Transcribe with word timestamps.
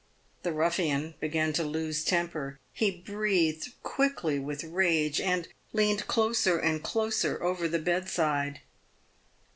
The 0.41 0.51
ruffian 0.51 1.13
began 1.19 1.53
to 1.53 1.63
lose 1.63 2.03
temper. 2.03 2.57
He 2.73 2.89
breathed 2.89 3.69
quickly 3.83 4.39
with 4.39 4.63
rage, 4.63 5.21
and 5.21 5.47
leaned 5.73 6.07
closer 6.07 6.57
and 6.57 6.81
closer 6.81 7.39
over 7.43 7.67
the 7.67 7.77
bedside. 7.77 8.61